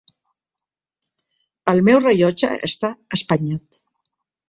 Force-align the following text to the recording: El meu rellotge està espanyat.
El 1.73 1.83
meu 1.91 2.01
rellotge 2.07 2.53
està 2.71 2.95
espanyat. 3.19 3.83